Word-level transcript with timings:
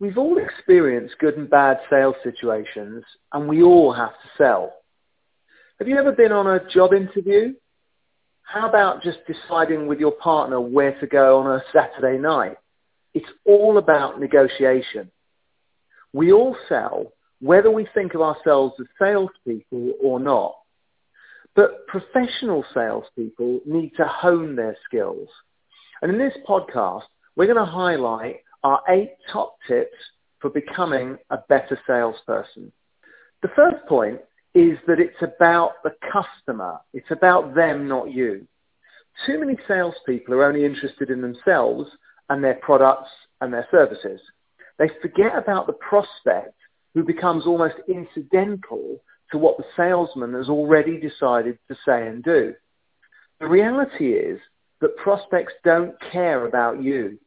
We've 0.00 0.18
all 0.18 0.38
experienced 0.38 1.18
good 1.18 1.36
and 1.36 1.50
bad 1.50 1.78
sales 1.90 2.14
situations 2.22 3.04
and 3.32 3.48
we 3.48 3.62
all 3.62 3.92
have 3.92 4.12
to 4.12 4.28
sell. 4.36 4.74
Have 5.78 5.88
you 5.88 5.96
ever 5.96 6.12
been 6.12 6.30
on 6.30 6.46
a 6.46 6.68
job 6.68 6.92
interview? 6.92 7.54
How 8.42 8.68
about 8.68 9.02
just 9.02 9.18
deciding 9.26 9.88
with 9.88 9.98
your 9.98 10.12
partner 10.12 10.60
where 10.60 10.98
to 11.00 11.06
go 11.06 11.40
on 11.40 11.50
a 11.50 11.62
Saturday 11.72 12.18
night? 12.18 12.56
It's 13.12 13.28
all 13.44 13.78
about 13.78 14.20
negotiation. 14.20 15.10
We 16.12 16.32
all 16.32 16.56
sell 16.68 17.12
whether 17.40 17.70
we 17.70 17.88
think 17.92 18.14
of 18.14 18.20
ourselves 18.20 18.74
as 18.80 18.86
salespeople 18.98 19.94
or 20.00 20.20
not. 20.20 20.56
But 21.56 21.88
professional 21.88 22.64
salespeople 22.72 23.60
need 23.66 23.92
to 23.96 24.06
hone 24.06 24.54
their 24.54 24.76
skills. 24.84 25.28
And 26.00 26.12
in 26.12 26.18
this 26.18 26.36
podcast, 26.48 27.02
we're 27.34 27.52
going 27.52 27.56
to 27.56 27.64
highlight 27.64 28.42
our 28.64 28.82
eight 28.88 29.12
top 29.32 29.56
tips 29.66 29.96
for 30.40 30.50
becoming 30.50 31.18
a 31.30 31.38
better 31.48 31.78
salesperson. 31.86 32.72
The 33.42 33.48
first 33.54 33.84
point 33.86 34.20
is 34.54 34.78
that 34.86 35.00
it's 35.00 35.22
about 35.22 35.82
the 35.84 35.94
customer. 36.12 36.78
It's 36.92 37.10
about 37.10 37.54
them, 37.54 37.88
not 37.88 38.10
you. 38.10 38.46
Too 39.26 39.38
many 39.38 39.56
salespeople 39.66 40.34
are 40.34 40.44
only 40.44 40.64
interested 40.64 41.10
in 41.10 41.20
themselves 41.20 41.90
and 42.28 42.42
their 42.42 42.54
products 42.54 43.10
and 43.40 43.52
their 43.52 43.66
services. 43.70 44.20
They 44.78 44.90
forget 45.02 45.36
about 45.36 45.66
the 45.66 45.72
prospect 45.74 46.54
who 46.94 47.02
becomes 47.02 47.46
almost 47.46 47.76
incidental 47.88 49.00
to 49.30 49.38
what 49.38 49.56
the 49.56 49.64
salesman 49.76 50.34
has 50.34 50.48
already 50.48 50.98
decided 50.98 51.58
to 51.68 51.76
say 51.84 52.06
and 52.06 52.22
do. 52.22 52.54
The 53.40 53.48
reality 53.48 54.12
is 54.12 54.40
that 54.80 54.96
prospects 54.96 55.52
don't 55.64 55.94
care 56.12 56.46
about 56.46 56.82
you. 56.82 57.18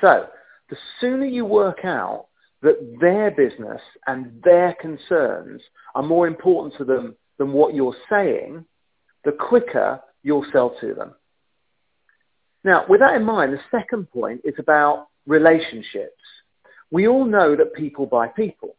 So 0.00 0.26
the 0.72 0.78
sooner 1.02 1.26
you 1.26 1.44
work 1.44 1.84
out 1.84 2.28
that 2.62 2.96
their 2.98 3.30
business 3.30 3.82
and 4.06 4.40
their 4.42 4.74
concerns 4.80 5.60
are 5.94 6.02
more 6.02 6.26
important 6.26 6.74
to 6.78 6.84
them 6.86 7.14
than 7.36 7.52
what 7.52 7.74
you're 7.74 7.94
saying, 8.08 8.64
the 9.26 9.32
quicker 9.32 10.00
you'll 10.22 10.46
sell 10.50 10.74
to 10.80 10.94
them. 10.94 11.12
Now, 12.64 12.86
with 12.88 13.00
that 13.00 13.16
in 13.16 13.22
mind, 13.22 13.52
the 13.52 13.60
second 13.70 14.10
point 14.10 14.40
is 14.44 14.54
about 14.58 15.08
relationships. 15.26 16.22
We 16.90 17.06
all 17.06 17.26
know 17.26 17.54
that 17.54 17.74
people 17.74 18.06
buy 18.06 18.28
people. 18.28 18.74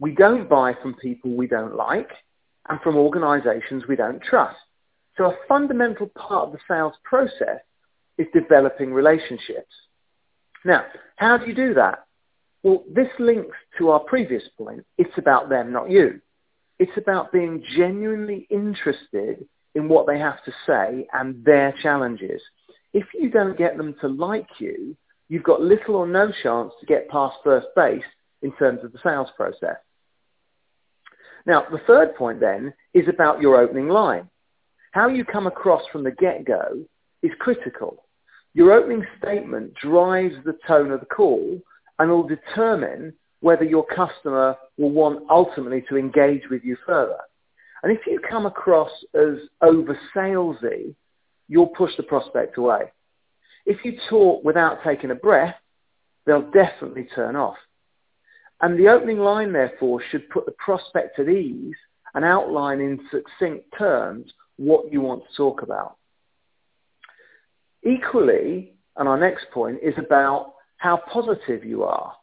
We 0.00 0.16
don't 0.16 0.48
buy 0.48 0.74
from 0.82 0.94
people 0.94 1.36
we 1.36 1.46
don't 1.46 1.76
like 1.76 2.10
and 2.68 2.80
from 2.80 2.96
organizations 2.96 3.84
we 3.88 3.94
don't 3.94 4.20
trust. 4.20 4.58
So 5.16 5.26
a 5.26 5.36
fundamental 5.46 6.08
part 6.08 6.48
of 6.48 6.52
the 6.52 6.58
sales 6.66 6.94
process 7.04 7.60
is 8.18 8.26
developing 8.34 8.92
relationships. 8.92 9.72
Now, 10.64 10.84
how 11.16 11.38
do 11.38 11.46
you 11.46 11.54
do 11.54 11.74
that? 11.74 12.04
Well, 12.62 12.84
this 12.92 13.08
links 13.18 13.56
to 13.78 13.90
our 13.90 14.00
previous 14.00 14.44
point. 14.56 14.84
It's 14.98 15.16
about 15.18 15.48
them, 15.48 15.72
not 15.72 15.90
you. 15.90 16.20
It's 16.78 16.96
about 16.96 17.32
being 17.32 17.64
genuinely 17.76 18.46
interested 18.50 19.46
in 19.74 19.88
what 19.88 20.06
they 20.06 20.18
have 20.18 20.42
to 20.44 20.52
say 20.66 21.06
and 21.12 21.44
their 21.44 21.74
challenges. 21.82 22.40
If 22.92 23.06
you 23.14 23.30
don't 23.30 23.58
get 23.58 23.76
them 23.76 23.94
to 24.00 24.08
like 24.08 24.48
you, 24.58 24.96
you've 25.28 25.42
got 25.42 25.60
little 25.60 25.96
or 25.96 26.06
no 26.06 26.32
chance 26.42 26.72
to 26.80 26.86
get 26.86 27.08
past 27.08 27.36
first 27.42 27.68
base 27.74 28.02
in 28.42 28.52
terms 28.52 28.80
of 28.84 28.92
the 28.92 28.98
sales 29.02 29.30
process. 29.36 29.76
Now, 31.46 31.64
the 31.70 31.80
third 31.86 32.14
point 32.14 32.38
then 32.40 32.74
is 32.94 33.08
about 33.08 33.40
your 33.40 33.56
opening 33.56 33.88
line. 33.88 34.28
How 34.92 35.08
you 35.08 35.24
come 35.24 35.46
across 35.46 35.82
from 35.90 36.04
the 36.04 36.10
get-go 36.10 36.84
is 37.22 37.32
critical. 37.38 38.04
Your 38.54 38.72
opening 38.72 39.06
statement 39.18 39.74
drives 39.74 40.34
the 40.44 40.58
tone 40.66 40.90
of 40.90 41.00
the 41.00 41.06
call 41.06 41.60
and 41.98 42.10
will 42.10 42.26
determine 42.26 43.14
whether 43.40 43.64
your 43.64 43.84
customer 43.86 44.56
will 44.76 44.90
want 44.90 45.24
ultimately 45.30 45.84
to 45.88 45.96
engage 45.96 46.42
with 46.50 46.62
you 46.62 46.76
further. 46.86 47.18
And 47.82 47.90
if 47.90 48.06
you 48.06 48.20
come 48.20 48.46
across 48.46 48.90
as 49.14 49.38
over 49.60 49.98
salesy, 50.14 50.94
you'll 51.48 51.66
push 51.66 51.96
the 51.96 52.02
prospect 52.02 52.58
away. 52.58 52.92
If 53.66 53.84
you 53.84 53.98
talk 54.08 54.44
without 54.44 54.78
taking 54.84 55.10
a 55.10 55.14
breath, 55.16 55.56
they'll 56.26 56.50
definitely 56.50 57.08
turn 57.14 57.36
off. 57.36 57.56
And 58.60 58.78
the 58.78 58.88
opening 58.88 59.18
line, 59.18 59.52
therefore, 59.52 60.00
should 60.10 60.28
put 60.30 60.46
the 60.46 60.52
prospect 60.52 61.18
at 61.18 61.28
ease 61.28 61.74
and 62.14 62.24
outline 62.24 62.80
in 62.80 63.00
succinct 63.10 63.66
terms 63.76 64.32
what 64.56 64.92
you 64.92 65.00
want 65.00 65.22
to 65.24 65.36
talk 65.36 65.62
about. 65.62 65.96
Equally, 67.84 68.72
and 68.96 69.08
our 69.08 69.18
next 69.18 69.46
point 69.52 69.78
is 69.82 69.94
about 69.98 70.54
how 70.76 70.96
positive 71.12 71.64
you 71.64 71.84
are. 71.84 72.14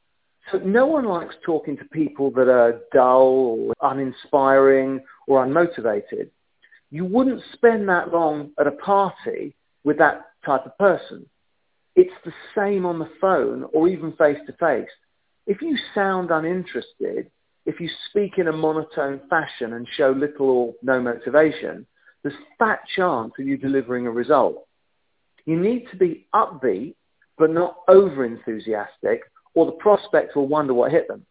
So 0.52 0.58
no 0.60 0.86
one 0.86 1.06
likes 1.06 1.36
talking 1.46 1.78
to 1.78 1.86
people 1.86 2.32
that 2.32 2.50
are 2.50 2.80
dull 2.94 3.58
or 3.60 3.74
uninspiring 3.82 5.02
or 5.28 5.46
unmotivated. 5.46 6.30
You 6.90 7.06
wouldn't 7.06 7.42
spend 7.54 7.88
that 7.90 8.12
long 8.12 8.52
at 8.60 8.68
a 8.68 8.72
party 8.72 9.56
with 9.84 9.98
that 10.00 10.26
type 10.46 10.66
of 10.66 10.78
person. 10.78 11.26
It's 11.96 12.14
the 12.26 12.34
same 12.56 12.86
on 12.86 13.00
the 13.00 13.10
phone 13.22 13.66
or 13.74 13.88
even 13.88 14.14
face 14.14 14.40
to 14.48 14.54
face. 14.54 14.90
If 15.46 15.62
you 15.62 15.78
sound 15.94 16.32
uninterested, 16.32 17.30
if 17.66 17.80
you 17.80 17.90
speak 18.10 18.38
in 18.38 18.48
a 18.48 18.54
monotone 18.54 19.22
fashion 19.30 19.74
and 19.74 19.88
show 19.96 20.12
little 20.12 20.50
or 20.50 20.74
no 20.82 21.02
motivation, 21.02 21.86
there's 22.24 22.36
fat 22.58 22.80
chance 22.96 23.34
of 23.38 23.46
you 23.46 23.58
delivering 23.58 24.08
a 24.08 24.12
result. 24.12 24.66
You 25.50 25.60
need 25.60 25.88
to 25.90 25.98
be 25.98 26.28
upbeat, 26.32 26.94
but 27.36 27.50
not 27.50 27.78
over-enthusiastic, 27.88 29.22
or 29.56 29.66
the 29.66 29.72
prospect 29.72 30.36
will 30.36 30.48
wonder 30.48 30.76
what 30.76 30.92
hit 30.92 31.08
them. 31.08 31.26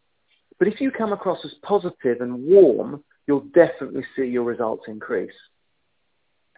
But 0.59 0.67
if 0.67 0.81
you 0.81 0.91
come 0.91 1.13
across 1.13 1.39
as 1.45 1.55
positive 1.63 2.21
and 2.21 2.45
warm, 2.45 3.05
you'll 3.29 3.47
definitely 3.55 4.05
see 4.17 4.25
your 4.25 4.43
results 4.43 4.87
increase. 4.89 5.39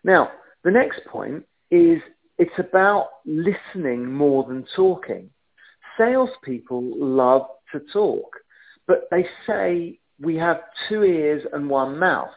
Now, 0.02 0.30
the 0.64 0.70
next 0.70 1.04
point 1.04 1.44
is 1.70 2.00
it's 2.38 2.58
about 2.58 3.10
listening 3.26 4.10
more 4.10 4.42
than 4.44 4.64
talking. 4.74 5.28
Salespeople 5.98 6.82
love 6.96 7.42
to 7.72 7.82
talk, 7.92 8.38
but 8.86 9.06
they 9.10 9.26
say 9.46 9.98
we 10.18 10.36
have 10.36 10.62
two 10.88 11.02
ears 11.02 11.42
and 11.52 11.68
one 11.68 11.98
mouth 11.98 12.32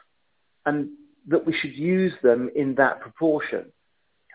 and 0.66 0.89
that 1.29 1.47
we 1.47 1.53
should 1.57 1.78
use 1.78 2.12
them 2.22 2.50
in 2.57 2.75
that 2.75 3.00
proportion. 3.00 3.72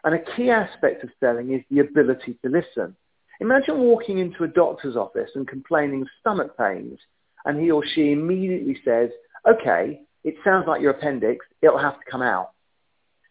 And 0.04 0.14
a 0.14 0.36
key 0.36 0.50
aspect 0.50 1.02
of 1.04 1.10
selling 1.20 1.52
is 1.52 1.62
the 1.70 1.80
ability 1.80 2.38
to 2.44 2.50
listen. 2.50 2.96
Imagine 3.40 3.78
walking 3.78 4.18
into 4.18 4.44
a 4.44 4.48
doctor's 4.48 4.96
office 4.96 5.30
and 5.34 5.46
complaining 5.46 6.02
of 6.02 6.08
stomach 6.20 6.56
pains 6.56 6.98
and 7.44 7.60
he 7.60 7.70
or 7.70 7.84
she 7.94 8.12
immediately 8.12 8.78
says, 8.84 9.10
okay, 9.48 10.00
it 10.24 10.34
sounds 10.44 10.66
like 10.66 10.82
your 10.82 10.90
appendix, 10.90 11.46
it'll 11.62 11.78
have 11.78 11.98
to 11.98 12.10
come 12.10 12.22
out. 12.22 12.50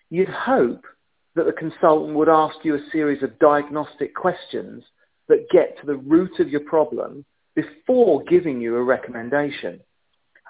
You'd 0.09 0.29
hope 0.29 0.85
that 1.35 1.45
the 1.45 1.51
consultant 1.51 2.15
would 2.15 2.29
ask 2.29 2.55
you 2.63 2.75
a 2.75 2.89
series 2.91 3.21
of 3.21 3.37
diagnostic 3.39 4.15
questions 4.15 4.83
that 5.27 5.49
get 5.51 5.79
to 5.79 5.85
the 5.85 5.97
root 5.97 6.39
of 6.39 6.49
your 6.49 6.61
problem 6.61 7.25
before 7.53 8.23
giving 8.23 8.61
you 8.61 8.75
a 8.75 8.83
recommendation. 8.83 9.81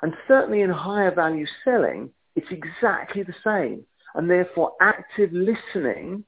And 0.01 0.13
certainly 0.27 0.61
in 0.61 0.69
higher 0.69 1.13
value 1.13 1.47
selling, 1.65 2.11
it's 2.35 2.47
exactly 2.51 3.23
the 3.23 3.35
same. 3.43 3.83
And 4.15 4.29
therefore 4.29 4.73
active 4.81 5.31
listening 5.31 6.23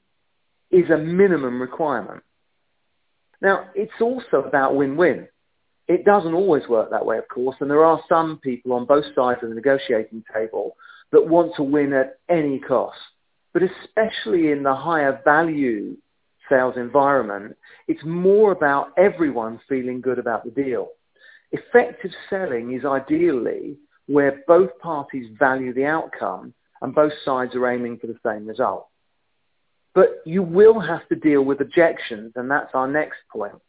is 0.71 0.89
a 0.89 0.97
minimum 0.97 1.61
requirement. 1.61 2.23
Now, 3.41 3.69
it's 3.73 3.91
also 4.01 4.43
about 4.47 4.75
win-win. 4.75 5.27
It 5.87 6.05
doesn't 6.05 6.33
always 6.33 6.67
work 6.67 6.91
that 6.91 7.05
way, 7.05 7.17
of 7.17 7.27
course, 7.29 7.55
and 7.59 7.69
there 7.69 7.85
are 7.85 7.99
some 8.07 8.39
people 8.43 8.73
on 8.73 8.85
both 8.85 9.05
sides 9.15 9.39
of 9.41 9.49
the 9.49 9.55
negotiating 9.55 10.23
table 10.31 10.75
that 11.11 11.27
want 11.27 11.55
to 11.55 11.63
win 11.63 11.93
at 11.93 12.19
any 12.29 12.59
cost. 12.59 12.97
But 13.53 13.63
especially 13.63 14.51
in 14.51 14.61
the 14.61 14.75
higher 14.75 15.19
value 15.25 15.97
sales 16.47 16.75
environment, 16.77 17.55
it's 17.87 18.03
more 18.03 18.51
about 18.51 18.89
everyone 18.97 19.59
feeling 19.67 20.01
good 20.01 20.19
about 20.19 20.43
the 20.43 20.51
deal. 20.51 20.89
Effective 21.51 22.11
selling 22.29 22.73
is 22.73 22.85
ideally 22.85 23.77
where 24.05 24.43
both 24.47 24.77
parties 24.79 25.27
value 25.39 25.73
the 25.73 25.85
outcome 25.85 26.53
and 26.81 26.95
both 26.95 27.13
sides 27.25 27.55
are 27.55 27.69
aiming 27.69 27.97
for 27.97 28.07
the 28.07 28.19
same 28.25 28.47
result. 28.47 28.87
But 29.93 30.21
you 30.25 30.43
will 30.43 30.79
have 30.79 31.07
to 31.09 31.15
deal 31.15 31.43
with 31.43 31.61
objections, 31.61 32.33
and 32.35 32.49
that's 32.49 32.73
our 32.73 32.87
next 32.87 33.17
point. 33.31 33.59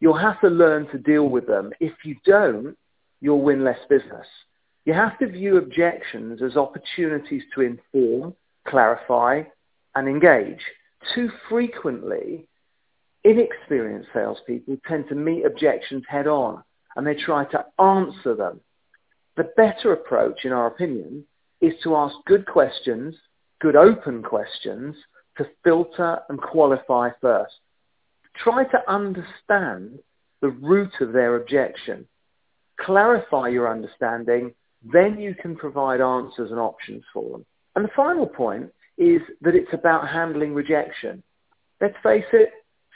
You'll 0.00 0.18
have 0.18 0.40
to 0.40 0.48
learn 0.48 0.88
to 0.88 0.98
deal 0.98 1.28
with 1.28 1.46
them. 1.46 1.72
If 1.80 1.92
you 2.04 2.16
don't, 2.24 2.76
you'll 3.20 3.42
win 3.42 3.64
less 3.64 3.78
business. 3.88 4.26
You 4.84 4.94
have 4.94 5.18
to 5.20 5.28
view 5.28 5.58
objections 5.58 6.42
as 6.42 6.56
opportunities 6.56 7.42
to 7.54 7.60
inform 7.60 8.34
clarify, 8.66 9.42
and 9.94 10.08
engage. 10.08 10.60
Too 11.14 11.30
frequently, 11.48 12.48
inexperienced 13.24 14.08
salespeople 14.12 14.78
tend 14.86 15.08
to 15.08 15.14
meet 15.14 15.44
objections 15.44 16.04
head 16.08 16.26
on 16.26 16.62
and 16.96 17.06
they 17.06 17.14
try 17.14 17.44
to 17.46 17.64
answer 17.78 18.34
them. 18.34 18.60
The 19.36 19.50
better 19.56 19.92
approach, 19.92 20.44
in 20.44 20.52
our 20.52 20.66
opinion, 20.66 21.24
is 21.62 21.72
to 21.84 21.96
ask 21.96 22.14
good 22.26 22.44
questions, 22.44 23.14
good 23.60 23.76
open 23.76 24.22
questions, 24.22 24.94
to 25.38 25.46
filter 25.64 26.18
and 26.28 26.38
qualify 26.40 27.08
first. 27.20 27.54
Try 28.42 28.64
to 28.64 28.90
understand 28.90 30.00
the 30.42 30.50
root 30.50 30.92
of 31.00 31.12
their 31.12 31.36
objection. 31.36 32.06
Clarify 32.80 33.48
your 33.48 33.70
understanding, 33.70 34.52
then 34.92 35.18
you 35.18 35.34
can 35.40 35.54
provide 35.56 36.00
answers 36.00 36.50
and 36.50 36.58
options 36.58 37.04
for 37.14 37.30
them. 37.30 37.46
And 37.76 37.84
the 37.84 37.90
final 37.94 38.26
point 38.26 38.70
is 38.98 39.22
that 39.40 39.54
it's 39.54 39.72
about 39.72 40.08
handling 40.08 40.52
rejection. 40.52 41.22
Let's 41.80 41.96
face 42.02 42.24
it, 42.32 42.50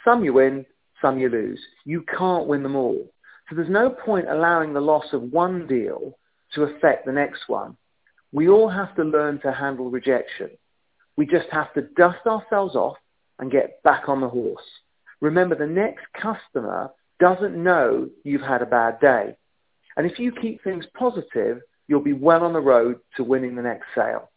some 0.04 0.24
you 0.24 0.34
win, 0.34 0.66
some 1.00 1.18
you 1.18 1.28
lose. 1.28 1.60
You 1.84 2.04
can't 2.18 2.46
win 2.46 2.62
them 2.62 2.76
all. 2.76 3.06
So 3.48 3.54
there's 3.54 3.70
no 3.70 3.90
point 3.90 4.28
allowing 4.28 4.72
the 4.72 4.80
loss 4.80 5.06
of 5.12 5.22
one 5.22 5.66
deal 5.68 6.18
to 6.54 6.64
affect 6.64 7.06
the 7.06 7.12
next 7.12 7.42
one. 7.46 7.76
We 8.36 8.50
all 8.50 8.68
have 8.68 8.94
to 8.96 9.02
learn 9.02 9.40
to 9.40 9.50
handle 9.50 9.88
rejection. 9.88 10.50
We 11.16 11.24
just 11.24 11.48
have 11.52 11.72
to 11.72 11.80
dust 11.80 12.26
ourselves 12.26 12.76
off 12.76 12.98
and 13.38 13.50
get 13.50 13.82
back 13.82 14.10
on 14.10 14.20
the 14.20 14.28
horse. 14.28 14.60
Remember, 15.22 15.54
the 15.54 15.66
next 15.66 16.04
customer 16.12 16.90
doesn't 17.18 17.56
know 17.56 18.10
you've 18.24 18.42
had 18.42 18.60
a 18.60 18.66
bad 18.66 19.00
day. 19.00 19.36
And 19.96 20.04
if 20.04 20.18
you 20.18 20.32
keep 20.32 20.62
things 20.62 20.84
positive, 20.92 21.62
you'll 21.88 22.02
be 22.02 22.12
well 22.12 22.44
on 22.44 22.52
the 22.52 22.60
road 22.60 22.98
to 23.16 23.24
winning 23.24 23.56
the 23.56 23.62
next 23.62 23.86
sale. 23.94 24.30